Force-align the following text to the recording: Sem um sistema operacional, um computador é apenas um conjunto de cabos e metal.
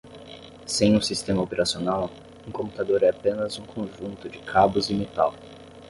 Sem 0.65 0.95
um 0.97 0.99
sistema 1.03 1.43
operacional, 1.43 2.09
um 2.47 2.51
computador 2.51 3.03
é 3.03 3.09
apenas 3.09 3.59
um 3.59 3.65
conjunto 3.65 4.27
de 4.27 4.39
cabos 4.39 4.89
e 4.89 4.95
metal. 4.95 5.35